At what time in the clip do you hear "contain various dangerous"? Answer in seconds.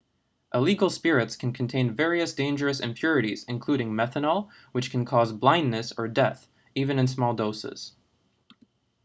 1.53-2.79